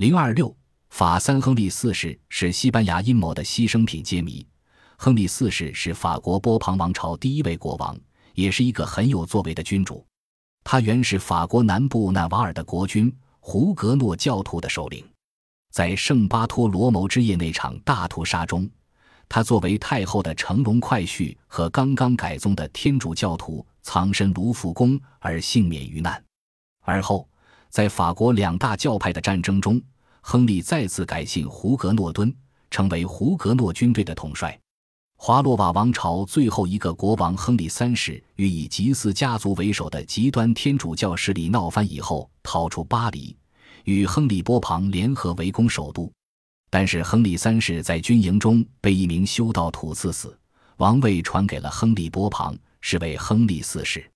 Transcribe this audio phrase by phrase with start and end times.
[0.00, 0.56] 零二六
[0.88, 4.46] 法三亨利四世是西班牙阴谋的牺牲品揭谜。
[4.96, 7.94] 亨利四世是法国波旁王朝第一位国王，
[8.32, 10.02] 也是一个很有作为的君主。
[10.64, 15.06] 他原是法国南部纳瓦尔的国君胡格诺教徒的首领。
[15.70, 18.66] 在圣巴托罗谋之夜那场大屠杀中，
[19.28, 26.24] 他作为太后的乘龙快婿和刚刚改宗的天主教徒藏身卢浮宫而幸免于难。
[26.86, 27.28] 而后，
[27.68, 29.78] 在法国两大教派的战争中，
[30.20, 32.34] 亨利再次改信胡格诺敦，
[32.70, 34.58] 成为胡格诺军队的统帅。
[35.16, 43.36] 华洛瓦王朝最后一个国王亨利三世与以吉斯家族为首的极端天主教势力闹翻以后，逃出巴黎。
[43.84, 46.10] 与亨利波旁联合围攻首都，
[46.70, 50.38] 但是亨利三世在军营中被一名修道徒刺死，
[50.76, 54.10] 王位传给了亨利波旁，是为亨利四世。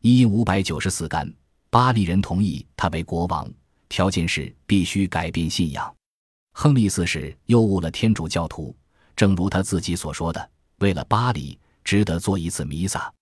[0.00, 1.32] 一五百九十四干，
[1.70, 3.50] 巴黎人同意他为国王，
[3.92, 5.94] 条件是必须改变信仰。
[6.54, 8.74] 亨利四世又误了天主教徒，
[9.14, 13.12] 正如他自己所说的：“为了巴黎，值得做一次弥撒。”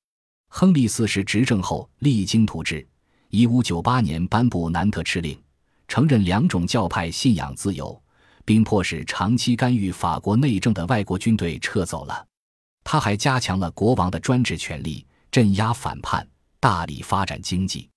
[0.49, 2.87] 亨利四世执政后励精图治，
[3.31, 5.37] 一五九八年颁布南特敕令。
[5.89, 8.01] 承认两种教派信仰自由，
[8.45, 12.25] 并迫使长期干预法国内政的外国军队撤走了。
[12.85, 16.25] 他还加强了国王的专制权力，镇压反叛，
[16.61, 17.89] 大力发展经济。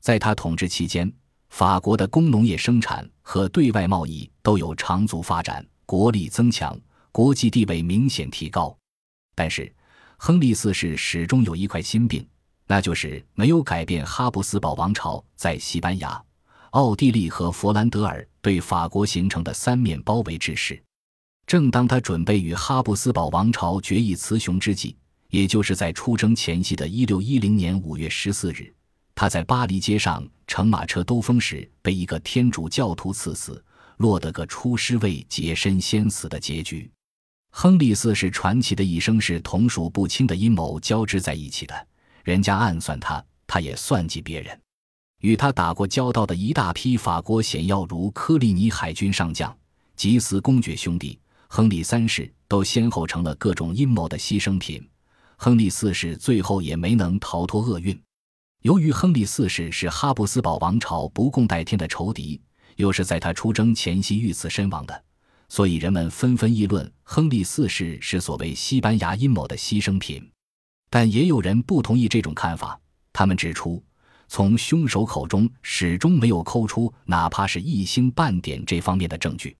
[0.00, 1.10] 在他统治期间，
[1.54, 6.76] 法国的工农业生产和对外贸易都有长足发展，国力增强，
[7.12, 8.76] 国际地位明显提高。
[9.36, 9.72] 但是，
[10.16, 12.26] 亨利四世始终有一块心病，
[12.66, 16.20] 那就是没有改变哈布斯堡王朝在西班牙。
[16.70, 20.82] 奥地利和佛兰德尔对法国形成的三面包围之势，
[21.46, 24.96] 正当他准备与哈布斯堡王朝决一雌雄之际，
[25.30, 28.74] 也就是在出征前夕的一六一零年五月十四日，
[29.14, 33.62] 他在巴黎街上乘马车兜风时被一个天主教徒刺死，
[33.98, 36.90] 落得个出师未捷身先死的结局。
[37.50, 41.86] 亨利四世传奇的一生是同属不清的阴谋交织在一起的，
[42.24, 44.60] 人家暗算他，他也算计别人。
[45.20, 49.56] 与他打过交道的一大批法国显要，如科利尼海军上将、
[49.96, 54.86] 吉斯公爵兄弟、亨利三世，都先后成了各种阴谋的牺牲品。
[55.36, 57.98] 亨利四世最后也没能逃脱厄运。
[58.64, 62.40] 由于亨利四世是哈布斯堡王朝不共戴天的仇敌，
[62.76, 65.04] 又是在他出征前夕遇刺身亡的，
[65.50, 70.26] 所以人们纷纷议论亨利四世是所谓西班牙阴谋的牺牲品。
[70.88, 72.80] 但也有人不同意这种看法，
[73.12, 73.84] 他们指出。
[74.28, 79.54] 从凶手口中始终没有抠出哪怕是一星半点这方面的证据。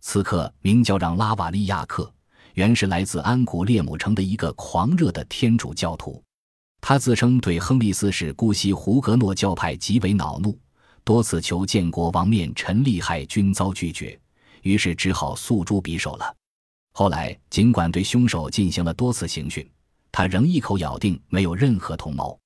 [0.00, 2.12] 此刻，名叫让拉瓦利亚克，
[2.54, 6.20] 原是来自安古列姆城的一个狂热的天主教徒。
[6.80, 10.58] 他自称对亨利四世姑息胡格诺教派极为恼怒，
[11.04, 14.18] 多次求见国王面陈利害，均遭拒绝，
[14.62, 16.34] 于是只好诉诸匕首了。
[16.92, 19.68] 后来，尽管对凶手进行了多次刑讯，
[20.10, 22.38] 他仍一口咬定没有任何同谋。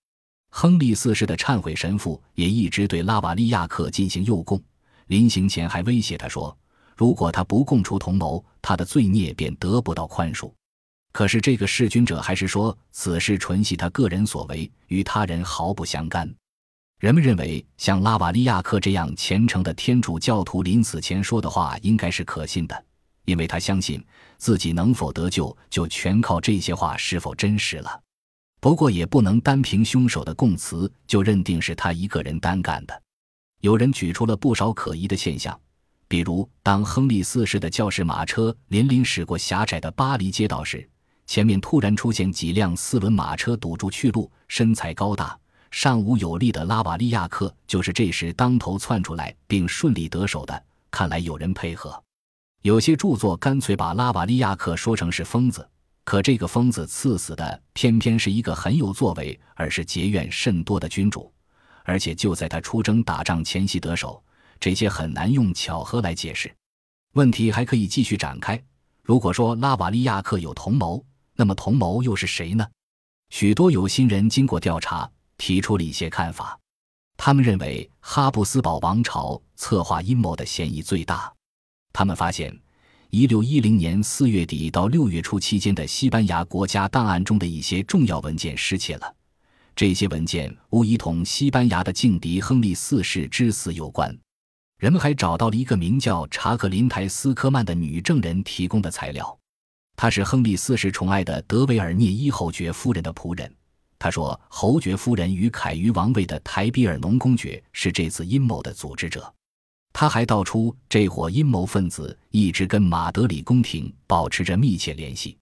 [0.50, 4.62] 亨利四世的忏悔神父也一直对拉瓦利亚克进行诱供，
[5.06, 6.56] 临行前还威胁他说
[6.96, 10.52] ：“如果他不供出同谋，他的罪孽便得不到宽恕。”
[11.14, 16.28] 可是这个弑君者还是说此事纯系他个人所为，与他人毫不相干。
[16.98, 22.84] 人们认为，像拉瓦利亚克这样虔诚的天主教徒临死前说的话应该是可信的，
[23.26, 24.04] 因为他相信
[24.38, 28.00] 自己能否得救，就全靠这些话是否真实了。
[28.60, 33.02] 不过也不能单凭凶手的供词就认定是他一个人单干的。
[33.60, 35.56] 有人举出了不少可疑的现象，
[36.08, 40.88] 比如当亨利四世的教士马车连连驶过狭窄的巴黎街道时，
[41.26, 44.30] 前面突然出现几辆四轮马车堵住去路。
[44.48, 45.36] 身材高大、
[45.70, 50.64] 尚武有力的拉瓦利亚克就是这时当头窜出来并顺利得手的。
[50.90, 52.00] 看来有人配合。
[52.62, 55.68] 有些著作干脆把拉瓦利亚克说成是疯子。
[56.04, 61.32] 可这个疯子赐死的偏偏是一个很有作为，而是结怨甚多的君主，
[61.82, 64.22] 而且就在他出征打仗前夕得手，
[64.60, 66.54] 这些很难用巧合来解释。
[67.14, 68.62] 问题还可以继续展开。
[69.02, 71.02] 如果说拉瓦利亚克有同谋，
[71.36, 72.66] 那么同谋又是谁呢？
[73.30, 76.58] 许多有心人经过调查，提出了一些看法。
[77.16, 81.32] 他们认为哈布斯堡王朝策划阴谋的嫌疑最大。
[81.92, 82.58] 他们发现。
[83.10, 89.14] 一六一零年四月底到六月初期间的西班牙国家档案中的一些重要文件失窃了，
[89.76, 94.18] 这些文件无疑同西班牙的劲敌亨利四世之死有关。
[94.78, 99.38] 人们还找到了一个名叫查克林台斯科曼的女证人提供的材料，
[99.96, 103.52] 她是亨利四世宠爱的德维尔涅伊侯爵夫人的仆人。
[103.98, 109.32] 他说，侯爵夫人与凯于王位的台比尔农公爵是这次阴谋的组织者。
[109.94, 115.38] 他还道出，这伙阴谋分子一直跟马德里宫廷保持着密切联系。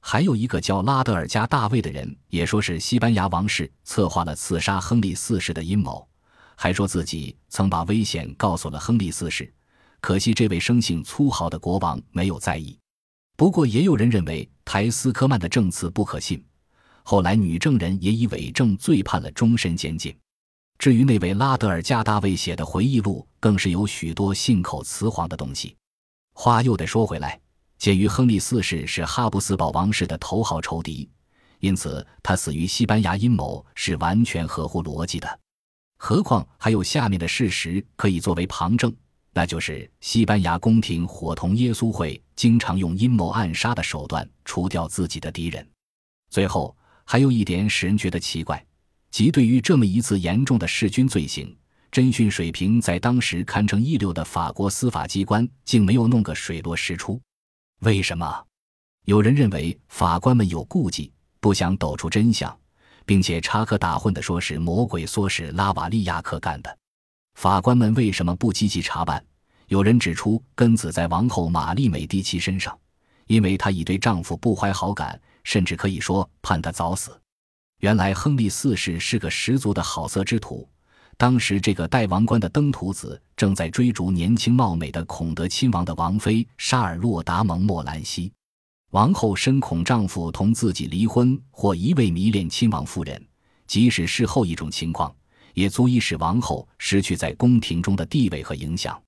[0.00, 6.06] 还有一个叫拉德尔加大卫的人，也说是西班牙王室策划了刺杀亨利四世的阴谋，
[6.54, 9.52] 还说自己曾把危险告诉了亨利四世。
[10.00, 12.78] 可惜这位生性粗豪的国王没有在意。
[13.36, 16.42] 不过，也有人认为台斯科曼的证词不可信。
[17.02, 20.16] 后来，女证人也以伪证罪判了终身监禁。
[20.78, 25.76] 至于那位拉德尔加大卫写的回忆录，更是有许多信口雌黄的东西。
[26.32, 27.38] 话又得说回来，
[27.78, 31.08] 鉴于亨利四世是哈布斯堡王室的头号仇敌，
[31.60, 35.40] 因此他死于西班牙阴谋是完全合乎逻辑的。
[35.98, 38.94] 何况还有下面的事实可以作为旁证，
[39.36, 45.68] 那就是西班牙宫廷伙同耶稣会，经常用阴谋暗杀的手段除掉自己的敌人。
[46.30, 46.74] 最后
[47.04, 48.64] 还有一点使人觉得奇怪。
[49.10, 51.54] 即对于这么一次严重的弑君罪行，
[51.92, 57.20] 侦讯水平在当时堪称一流的法国司法机关竟没有弄个水落石出。
[57.80, 58.42] 为什么？
[59.04, 62.58] 有人认为法官们有顾忌，不想抖出真相，
[63.04, 66.78] 并且插科打诨地说是魔鬼唆使拉瓦利亚克干的。
[67.36, 69.22] 法官们为什么不积极查办？
[69.68, 72.76] 有人指出根子在王后玛丽美第奇身上，
[73.26, 77.20] 因为她已对丈夫不怀好感，甚至可以说盼他早死。
[77.80, 80.66] 原来亨利四世是个十足的好色之徒。
[81.18, 88.32] 当时这个戴王冠的登徒子正在追逐年轻貌美的孔德亲王的王妃沙尔洛达蒙莫兰西。
[88.92, 93.22] 王后深恐丈夫同自己离婚或一味迷恋亲王夫人，
[93.66, 95.14] 即使事后一种情况，
[95.56, 99.02] 也足以使王后失去在宫廷中的地位和影响。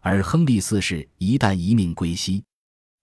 [0.00, 2.42] 而亨利四世一旦一命归西，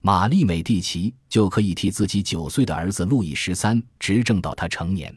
[0.02, 5.12] 玛丽美第奇就可以替自己九岁的儿子路易十三执政到他成年，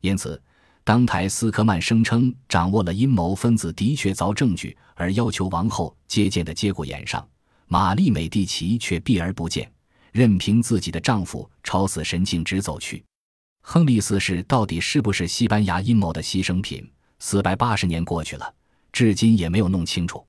[0.00, 0.40] 因此，
[0.84, 7.28] 当台斯科曼声称掌握了阴谋分子的确凿证据而要求王后接见的节骨眼上，
[7.66, 9.70] 玛丽美第奇却避而不见，
[10.12, 13.04] 任凭自己的丈夫朝死神径直走去。
[13.60, 16.90] 亨利四世到底是不是西班牙阴谋的牺牲品？
[17.24, 18.52] 四百八十年过去了，
[18.90, 20.26] 至今也没有弄清楚。